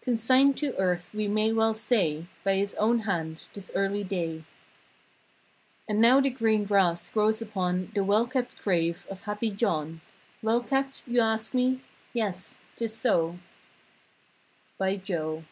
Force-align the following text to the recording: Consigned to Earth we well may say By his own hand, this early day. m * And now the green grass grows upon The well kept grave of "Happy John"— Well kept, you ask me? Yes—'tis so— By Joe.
Consigned 0.00 0.56
to 0.56 0.74
Earth 0.78 1.10
we 1.12 1.28
well 1.52 1.72
may 1.72 1.78
say 1.78 2.26
By 2.42 2.54
his 2.56 2.74
own 2.76 3.00
hand, 3.00 3.44
this 3.52 3.70
early 3.74 4.02
day. 4.02 4.36
m 4.38 4.44
* 5.16 5.88
And 5.90 6.00
now 6.00 6.22
the 6.22 6.30
green 6.30 6.64
grass 6.64 7.10
grows 7.10 7.42
upon 7.42 7.92
The 7.94 8.02
well 8.02 8.26
kept 8.26 8.56
grave 8.62 9.06
of 9.10 9.20
"Happy 9.20 9.50
John"— 9.50 10.00
Well 10.40 10.62
kept, 10.62 11.06
you 11.06 11.20
ask 11.20 11.52
me? 11.52 11.82
Yes—'tis 12.14 12.96
so— 12.96 13.38
By 14.78 14.96
Joe. 14.96 15.44